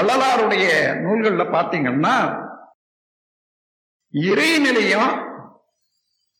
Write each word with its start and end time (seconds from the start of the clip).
வள்ளலாருடைய 0.00 0.66
நூல்கள்ல 1.02 1.44
பார்த்தீங்கன்னா 1.50 2.44
இறைநிலையும் 4.14 5.10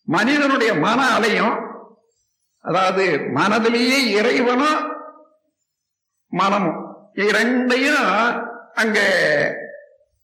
மனிதனுடைய 0.02 0.74
மன 0.74 1.06
அலையும் 1.06 1.56
அதாவது 2.60 3.04
மனதிலேயே 3.34 3.98
இறைவனும் 4.08 4.80
மனமும் 6.28 6.80
இரண்டையும் 7.14 8.08
அங்க 8.74 8.98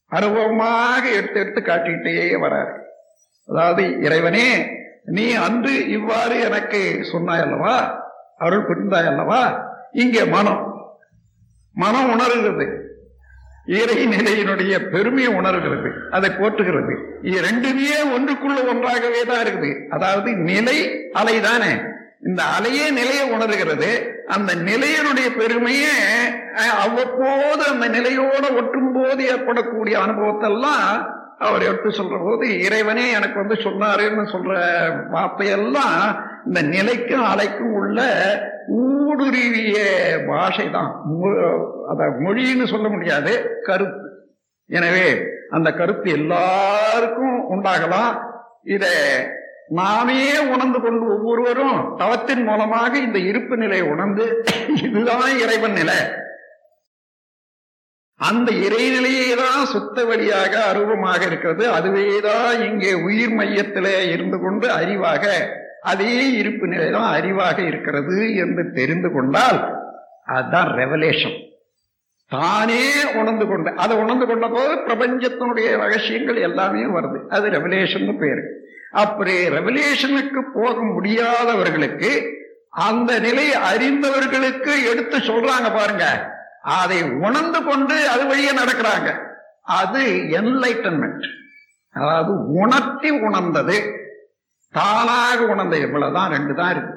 அனுபவமாக 0.09 1.13
எடுத்து 1.13 1.41
எடுத்து 1.41 1.61
காட்டிக்கிட்டே 1.61 2.41
வராரு. 2.41 2.75
அதாவது 3.47 4.01
இறைவனே 4.01 4.49
நீ 5.05 5.33
அன்று 5.33 5.89
இவ்வாறு 5.89 6.41
எனக்கு 6.41 7.05
சொன்னாய் 7.13 7.41
அல்லவா? 7.41 8.05
அருள் 8.39 8.67
புரிந்தாய் 8.67 9.07
அல்லவா? 9.07 9.43
இங்கே 9.93 10.25
மனம். 10.25 10.91
மனம் 11.75 12.11
உணர்கிறது. 12.11 12.86
இறை 13.67 14.07
நிலையினுடைய 14.07 14.91
பெருமையை 14.91 15.35
உணர்கிறது 15.35 15.91
அதை 16.11 16.31
போற்றுகிறது. 16.31 16.95
இது 17.23 17.39
ரெண்டுமே 17.41 17.97
ஒன்றுக்குள்ள 18.17 18.59
ஒன்றாகவே 18.73 19.23
தான் 19.25 19.43
இருக்குது. 19.45 19.71
அதாவது 19.91 20.33
நிலை 20.33 21.09
அலை 21.13 21.41
தானே. 21.41 21.73
இந்த 22.21 22.43
அலையே 22.59 22.91
நிலையை 22.91 23.25
உணர்கிறது. 23.31 23.91
அந்த 24.29 24.55
நிலையினுடைய 24.55 25.29
பெருமையே 25.39 25.97
அவ்வப்போது 26.85 27.63
அந்த 27.73 27.87
நிலையோட 27.89 28.45
ஒட்டும் 28.61 28.93
போது 28.93 29.25
ஏற்படக்கூடிய 29.25 29.99
அனுபவத்தெல்லாம் 29.99 30.89
அவர் 31.39 31.63
எடுத்து 31.63 31.91
சொல்ற 31.91 32.25
போது 32.25 32.61
இறைவனே 32.61 33.11
எனக்கு 33.11 33.35
வந்து 33.35 33.57
சொன்னாருன்னு 33.65 34.25
சொல்ற 34.35 34.53
வார்த்தையெல்லாம் 35.11 36.01
இந்த 36.47 36.61
நிலைக்கும் 36.75 37.25
அலைக்கும் 37.31 37.75
உள்ள 37.81 38.01
ஊடுருவிய 38.83 39.79
பாஷை 40.29 40.67
தான் 40.77 40.93
அத 41.93 42.09
மொழின்னு 42.25 42.67
சொல்ல 42.73 42.87
முடியாது 42.95 43.33
கருத்து. 43.69 44.07
எனவே 44.71 45.09
அந்த 45.57 45.69
கருத்து 45.81 46.09
எல்லாருக்கும் 46.19 47.37
உண்டாகலாம். 47.55 48.15
இத 48.75 48.87
நாமே 49.79 50.23
உணர்ந்து 50.53 50.79
கொண்டு 50.85 51.05
ஒவ்வொருவரும் 51.15 51.79
தவத்தின் 52.01 52.45
மூலமாக 52.49 52.93
இந்த 53.07 53.19
இருப்பு 53.31 53.55
நிலையை 53.63 53.87
உணர்ந்து 53.95 54.25
இதுதான் 54.87 55.31
இறைவன் 55.45 55.77
நிலை. 55.81 55.99
அந்த 58.21 58.49
இறைநிலையே 58.67 59.29
தான் 59.43 59.71
சுத்த 59.75 60.05
வழியாக 60.11 60.53
அருவமாக 60.71 61.21
இருக்கிறது. 61.31 61.65
அதுவேதான் 61.79 62.53
இங்கே 62.69 62.93
உயிர் 63.07 63.35
மையத்திலே 63.39 63.97
இருந்து 64.15 64.39
கொண்டு 64.45 64.67
அறிவாக 64.81 65.25
அதே 65.89 66.13
இருப்பு 66.41 66.67
நிலைதான் 66.67 67.11
அறிவாக 67.17 67.59
இருக்கிறது 67.67 68.35
என்று 68.35 68.63
தெரிந்து 68.79 69.09
கொண்டால் 69.13 69.59
அதுதான் 70.27 70.69
ரெவலேஷன் 70.69 71.37
தானே 72.29 72.85
உணர்ந்து 73.15 73.47
கொண்ட 73.47 73.73
அதை 73.77 73.97
உணர்ந்து 73.97 74.27
கொண்ட 74.27 74.47
போது 74.49 74.73
பிரபஞ்சத்தினுடைய 74.87 75.67
ரகசியங்கள் 75.77 76.37
எல்லாமே 76.37 76.83
வருது. 76.97 77.19
அது 77.29 77.47
ரெவலேஷன் 77.51 78.19
பேரு. 78.19 78.45
அப்படி 78.93 79.35
ரெவலேஷனுக்கு 79.49 80.41
போக 80.55 80.77
முடியாதவர்களுக்கு 80.83 82.11
அந்த 82.87 83.13
நிலை 83.19 83.47
அறிந்தவர்களுக்கு 83.71 84.73
எடுத்து 84.91 85.19
சொல்றாங்க 85.19 85.69
பாருங்க. 85.77 86.07
அதை 86.81 86.99
உணர்ந்து 87.27 87.61
கொண்டு 87.65 87.97
அது 88.09 88.25
வழியே 88.27 88.53
நடக்கிறாங்க. 88.63 89.11
அது 89.81 90.03
என்லைட்டன்மெண்ட் 90.41 91.29
அதாவது 91.93 92.33
உணர்த்தி 92.63 93.11
உணர்ந்தது. 93.29 93.77
தானாக 94.75 95.39
உணர்ந்த 95.47 95.77
இவ்வளவுதான் 95.79 96.31
ரெண்டு 96.31 96.55
தான் 96.55 96.71
இருக்கு. 96.71 96.95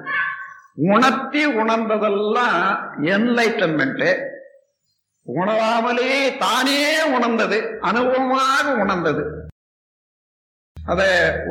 உணர்த்தி 0.94 1.46
உணர்ந்ததெல்லாம் 1.46 2.64
என்லைட்டன்மெண்ட் 3.16 4.10
உணராமலே 5.28 6.38
தானே 6.38 6.82
உணர்ந்தது 7.16 7.58
அனுபவமாக 7.82 8.66
உணர்ந்தது. 8.84 9.24
அத 10.78 11.02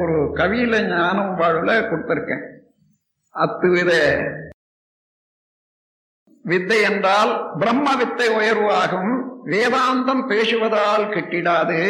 ஒரு 0.01 0.17
கவியில 0.39 0.75
ஞானம் 0.89 1.33
வாழ்வுல 1.41 1.73
கொடுத்திருக்கேன். 1.89 2.45
அத்துவித 3.35 3.93
வித்தை 6.45 6.79
என்றால் 6.83 7.33
பிரம்ம 7.59 7.97
வித்தை 7.97 8.29
உயர்வாகும் 8.39 9.13
வேதாந்தம் 9.53 10.23
பேசுவதால் 10.31 11.07
கிட்டிடாது. 11.15 11.81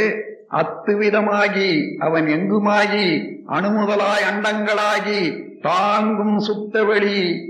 அத்துவிதமாகி 0.50 1.96
அவன் 1.98 2.26
எங்குமாகி 2.26 3.06
அணுமுதலாய் 3.48 4.26
அண்டங்களாகி 4.30 5.20
தாங்கும் 5.60 6.38
சுத்தவெளி 6.38 7.46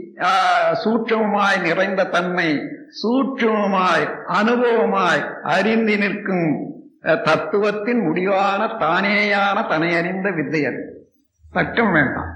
சூட்சமாய் 0.84 1.60
நிறைந்த 1.60 2.04
தன்மை 2.04 2.58
சூட்சமாய் 3.02 4.06
அனுபவமாய் 4.28 5.42
அறிந்து 5.42 5.98
நிற்கும் 5.98 6.66
தத்துவத்தின் 7.02 8.00
முடிவான 8.00 8.64
தானேயான 8.64 9.68
தனை 9.68 9.96
அறிந்த 9.96 10.30
வித்தை 10.30 10.66
அது. 10.66 11.08
தர்க்கம் 11.52 11.92
வேண்டாம். 11.92 12.32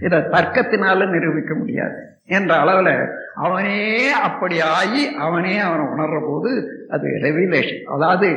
இதை 0.00 0.18
தர்க்கத்தினால 0.18 1.10
நிரூபிக்க 1.10 1.54
முடியாது. 1.54 1.98
என்ற 2.24 2.54
அளவில் 2.56 3.08
அவனே 3.36 3.80
அப்படி 4.20 4.56
ஆகி 4.72 5.02
அவனே 5.18 5.54
அவனை 5.58 5.84
உணர்ற 5.86 6.18
போது 6.28 6.52
அது 6.90 7.08
ரெவிலேஷன் 7.24 7.82
அதாவது 7.94 8.28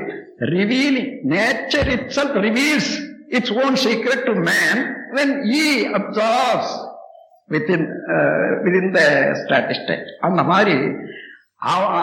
revealing 0.53 1.11
nature 1.31 1.89
itself 2.09 2.37
reveals 2.47 2.91
its 3.29 3.55
own 3.63 3.77
secret 3.85 4.23
to 4.25 4.35
man 4.49 4.81
when 5.11 5.33
he 5.57 5.65
absorbs 5.99 6.75
within 7.49 7.85
within 8.63 8.91
the 8.91 9.01
statistic 9.41 10.09
அந்த 10.21 10.41
மாதிரி 10.43 10.75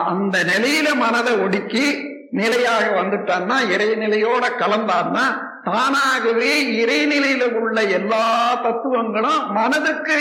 அந்த 0.06 0.36
நிலையில 0.44 0.88
மனதை 0.96 1.34
ஒடுக்கி 1.44 1.86
நிலையாக 2.32 2.86
வந்துட்டான்னா 2.98 3.56
இறைநிலையோட 3.72 4.44
கலந்தான்னா 4.58 5.26
தானாகவே 5.66 6.50
இறைநிலையில 6.82 7.44
உள்ள 7.60 7.82
எல்லா 7.98 8.26
தத்துவங்களும் 8.62 9.40
மனதுக்கு 9.52 10.18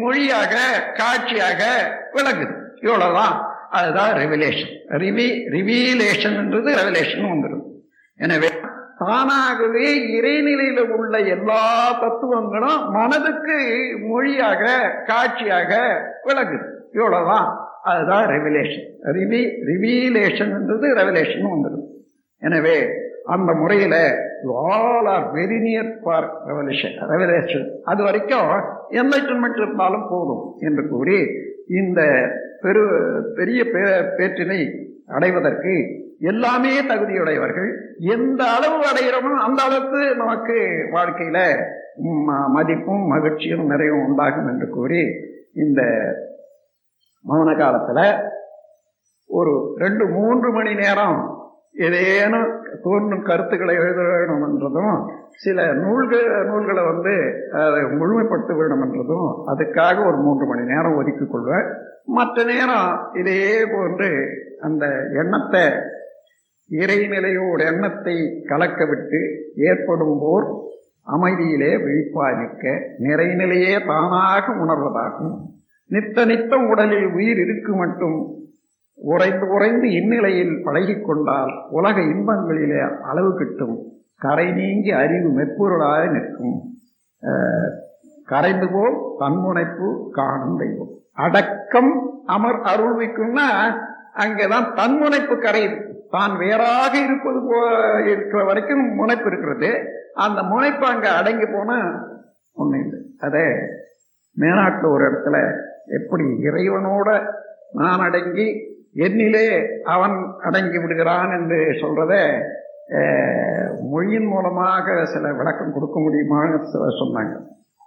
மொழியாக 0.00 0.54
காட்சியாக 0.96 1.60
விளங்குது. 2.12 2.54
இவ்வளவுதான். 2.80 3.36
அதுதான் 3.70 4.12
ரெவிலேஷன் 4.12 4.74
ரிவி 5.02 5.26
ரிவீலேஷன்ன்றது 5.54 6.70
ரெவலேஷன் 6.80 7.26
வந்துடும் 7.32 7.64
எனவே 8.20 8.50
தானாகவே 8.98 9.88
இறைநிலையில 10.18 10.80
உள்ள 10.96 11.18
எல்லா 11.18 11.62
தத்துவங்களும் 12.00 12.90
மனதுக்கு 12.90 13.58
மொழியாக 14.08 14.64
காட்சியாக 15.06 15.72
விளங்குது. 16.24 16.66
இவ்வளவுதான். 16.92 17.48
அதுதான் 17.82 18.26
ரெவிலேஷன் 18.26 18.86
ரிவி 19.18 19.42
ரிவீலேஷன்ன்றது 19.70 20.86
ரெவலேஷன் 21.00 21.52
வந்துடும் 21.52 21.86
எனவே 22.42 22.78
அந்த 23.24 23.52
முறையில 23.52 23.94
all 24.64 25.08
are 25.08 25.26
very 25.32 25.58
near 25.58 25.90
for 26.02 26.28
revelation 26.46 26.96
revelation 27.12 27.66
அது 27.84 28.02
வரைக்கும் 28.02 28.50
என்லைட்டன்மெண்ட் 29.00 29.58
இருந்தாலும் 29.58 30.08
போதும் 30.08 30.44
என்று 30.60 30.84
கூறி 30.88 31.18
இந்த 31.74 32.00
பெரு 32.62 32.82
பெரிய 33.36 33.60
பேற்றினை 34.18 34.60
அடைவதற்கு 35.08 35.74
எல்லாமே 36.22 36.72
தகுதியுடையவர்கள் 36.88 37.68
எந்த 38.14 38.40
அளவு 38.50 38.78
அடைகிறோமோ 38.82 39.34
அந்த 39.42 39.60
அளவுக்கு 39.62 40.00
நமக்கு 40.16 40.56
வாழ்க்கையில 40.92 41.40
மதிப்பும் 42.48 43.04
மகிழ்ச்சியும் 43.06 43.66
நிறைவும் 43.66 44.04
உண்டாகும் 44.04 44.48
என்று 44.48 44.66
கூறி 44.68 45.02
இந்த 45.56 45.80
மௌன 47.24 47.52
காலத்துல 47.54 48.00
ஒரு 49.30 49.52
ரெண்டு 49.76 50.04
மூன்று 50.08 50.48
மணி 50.52 50.72
நேரம் 50.74 51.18
ஏதேனும் 51.80 52.50
தோன்றும் 52.82 53.22
கருத்துக்களை 53.22 53.74
எழுத 53.82 54.00
வேணும் 54.10 54.44
என்றதும் 54.46 54.96
சில 55.44 55.66
நூல்கள் 55.72 56.26
நூல்களை 56.46 56.82
வந்து 56.84 57.14
அதை 57.66 57.82
முழுமைப்படுத்த 58.00 58.52
வேண்டும் 58.56 58.82
என்றதும் 58.86 59.28
அதுக்காக 59.52 59.96
ஒரு 60.06 60.18
மூன்று 60.26 60.46
மணி 60.46 60.64
நேரம் 60.72 60.96
ஒதுக்கிக் 61.00 61.32
கொள்வேன். 61.32 61.68
மற்ற 62.18 62.44
நேரம் 62.44 62.90
இதே 63.14 63.42
போன்று 63.72 64.10
அந்த 64.60 64.84
எண்ணத்தை 65.22 65.64
இறைநிலையோட 66.70 67.60
எண்ணத்தை 67.72 68.16
கலக்க 68.46 68.80
விட்டு 68.84 69.20
ஏற்படும் 69.68 70.18
போர் 70.20 70.48
அமைதியிலே 71.06 71.70
விழிப்பாயிருக்க 71.84 72.64
நிறைநிலையே 73.04 73.74
தானாக 73.86 74.44
உணர்வதாகும். 74.64 75.36
நித்த 75.90 76.24
நித்தம் 76.26 76.66
உடலில் 76.68 77.06
உயிர் 77.14 77.40
இருக்கு 77.44 77.72
மட்டும் 77.74 78.18
உறைந்து 79.12 79.46
உறைந்து 79.46 79.86
இந்நிலையில் 79.98 80.54
பழகிக்கொண்டால் 80.64 81.52
உலக 81.70 81.96
இன்பங்களிலே 82.00 82.78
அளவு 83.10 83.30
கிட்டும். 83.34 83.76
கரை 84.24 84.46
நீங்கி 84.52 84.92
அறிவு 84.92 85.28
மெற்பொருளாக 85.38 86.00
நிற்கும். 86.10 86.58
கரைந்து 88.24 88.68
போல் 88.72 88.96
தன்முனைப்பு 89.18 89.88
காணும் 90.18 90.56
தெய்வம். 90.58 90.92
அடக்கம் 91.12 91.92
அமர் 92.26 92.60
அருள்விக்கும்னா 92.70 93.46
அங்கேதான் 94.22 94.66
தன்முனைப்பு 94.74 95.34
கரையுது. 95.34 95.78
தான் 96.10 96.34
வேறாக 96.36 96.92
இருப்பது 96.98 97.40
போ 97.48 97.58
இருக்கிற 98.10 98.44
வரைக்கும் 98.44 98.84
முனைப்பு 98.94 99.26
இருக்கிறது. 99.30 99.70
அந்த 100.14 100.42
முனைப்பு 100.42 100.86
அங்கே 100.86 101.10
அடங்கி 101.20 101.46
போனா 101.46 101.78
ஒன்றும் 102.52 102.82
இல்லை. 102.84 103.00
அதே 103.26 103.46
மேனாட்டில் 104.36 104.92
ஒரு 104.94 105.04
இடத்துல 105.08 105.36
எப்படி 105.98 106.24
இறைவனோட 106.48 107.08
நான் 107.72 108.00
அடங்கி 108.00 108.48
என்னிலே 108.98 109.46
அவன் 109.84 110.14
அடங்கி 110.42 110.78
விடுகிறான் 110.78 111.30
என்று 111.38 111.56
சொல்றத 111.56 112.14
மொழியின் 113.90 114.26
மூலமாக 114.26 115.04
சில 115.04 115.32
விளக்கம் 115.32 115.72
கொடுக்க 115.72 116.00
முடியுமான்னு 116.00 116.58
சொ- 116.72 116.88
சொன்னாங்க. 117.00 117.34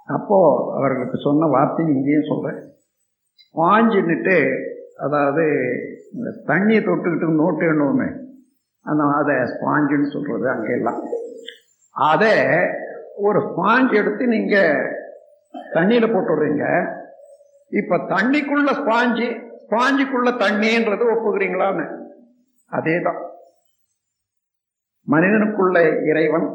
அப்போ 0.06 0.38
அவர்களுக்கு 0.78 1.18
சொன்ன 1.24 1.46
வார்த்தை 1.46 1.86
இங்கேயும் 1.86 2.30
சொல்றேன். 2.30 2.60
ஸ்பாஞ்சுன்னுட்டு 3.44 4.38
அதாவது 4.98 5.46
இந்த 6.14 6.30
தண்ணியை 6.48 6.82
தொட்டுக்கிட்டு 6.84 7.36
நோட்டு 7.36 7.66
எண்ணுவோமே 7.66 8.10
அந்த 8.84 9.04
அதை 9.04 9.36
ஸ்பாஞ்சுன்னு 9.36 10.12
சொல்கிறது 10.12 10.50
அங்கெல்லாம். 10.50 11.02
அதை 11.92 12.34
ஒரு 13.16 13.40
ஸ்பாஞ்ச் 13.40 13.94
எடுத்து 13.94 14.28
நீங்கள் 14.28 14.98
தண்ணியில் 15.74 16.14
போட்டுடுறீங்க 16.14 16.66
இப்போ 17.70 17.98
தண்ணிக்குள்ள 17.98 18.70
ஸ்பாஞ்சு 18.72 19.28
ஸ்பாஞ்சுக்குள்ள 19.72 20.30
தண்ணின்றது 20.44 21.04
அதே 21.12 21.86
அதேதான். 22.72 23.22
மனிதனுக்குள்ள 25.08 25.78
இறைவன் 26.06 26.48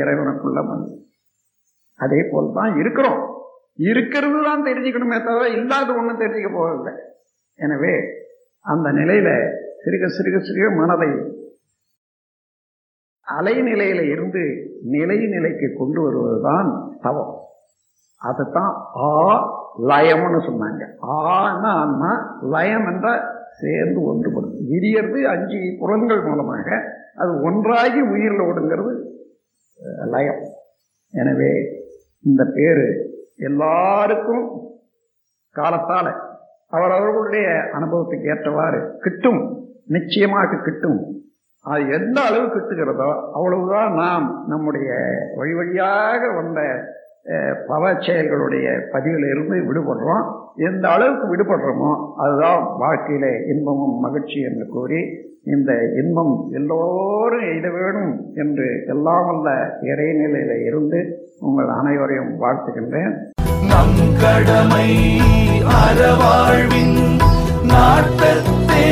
இறைவனுக்குள்ள 0.00 0.64
மனிதன். 0.66 1.02
அதே 1.94 2.28
போல் 2.30 2.52
தான் 2.52 2.76
இருக்கிறோம். 2.76 3.20
இருக்கிறது 3.74 4.42
தான் 4.42 4.64
தெரிஞ்சுக்கணுமே 4.64 5.24
தவிர 5.24 5.48
இல்லாத 5.48 5.92
ஒன்றும் 5.92 6.20
தெரிஞ்சுக்க 6.20 6.50
போகவில்லை 6.52 6.94
எனவே 7.54 7.92
அந்த 8.64 8.92
நிலையில 8.92 9.28
சிறுக 9.84 10.08
சிறுக 10.16 10.36
சிறுக 10.38 10.76
மனதை 10.76 11.10
அலைநிலையில 13.26 14.00
இருந்து 14.10 14.42
நிலை 14.82 15.26
நிலைக்கு 15.26 15.74
கொண்டு 15.78 16.02
வருவதுதான் 16.02 16.98
தவம். 17.00 17.51
அதுதான் 18.28 18.72
ஆ 19.04 19.10
லயம்னு 19.90 20.40
சொன்னாங்க. 20.48 20.82
ஆனா 21.18 21.70
ஆன்மா 21.82 22.10
லயம் 22.54 22.86
என்ற 22.92 23.08
சேர்ந்து 23.60 24.00
ஒன்றுபடும். 24.10 24.56
விரியறது 24.72 25.20
அஞ்சு 25.34 25.60
புலன்கள் 25.80 26.22
மூலமாக 26.26 26.68
அது 27.22 27.32
ஒன்றாகி 27.48 28.00
உயிரில் 28.14 28.44
ஓடுங்கிறது 28.48 28.92
லயம். 30.14 30.42
எனவே 31.20 31.52
இந்த 32.28 32.42
பேர் 32.56 32.84
எல்லாருக்கும் 33.48 34.44
காலத்தால் 35.56 36.12
அவரவர்களுடைய 36.76 37.46
அனுபவத்துக்கு 37.78 38.30
ஏற்றவாறு 38.34 38.78
கிட்டும் 39.04 39.40
நிச்சயமாக 39.96 40.60
கிட்டும். 40.66 41.00
அது 41.72 41.82
எந்த 41.96 42.18
அளவு 42.28 42.46
கிட்டுகிறதோ 42.52 43.10
அவ்வளவுதான் 43.36 43.92
நாம் 44.02 44.26
நம்முடைய 44.52 44.88
வழி 45.38 45.52
வழியாக 45.58 46.30
வந்த 46.38 46.60
அஹ், 47.26 47.56
பவ 47.66 47.82
செயல்களுடைய 48.00 48.64
பதிவிலிருந்து 48.92 49.56
விடுபடுறோம். 49.66 50.24
எந்த 50.62 50.88
அளவுக்கு 50.88 51.26
விடுபடுறோமோ 51.28 51.90
அதுதான் 52.16 52.62
வாழ்க்கையில 52.80 53.26
இன்பமும் 53.48 54.00
மகிழ்ச்சி 54.00 54.40
என்று 54.42 54.66
கூறி 54.68 55.00
இந்த 55.46 55.70
இன்பம் 55.96 56.34
எல்லோரும் 56.52 57.46
எய்த 57.46 57.68
வேணும் 57.70 58.12
என்று 58.34 58.66
எல்லாம் 58.86 59.26
வல்ல 59.26 59.48
இறைநிலையில் 59.84 60.64
இருந்து 60.64 60.98
உங்கள் 61.40 61.70
அனைவரையும் 61.78 62.32
வாழ்த்துகின்றேன். 62.40 63.14
நம் 63.68 63.94
கடமை 64.20 64.86
அறவாழ்வின் 65.78 66.96
நாட்டத்தே 67.72 68.84